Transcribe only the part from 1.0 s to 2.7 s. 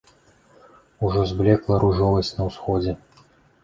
Ужо зблекла ружовасць на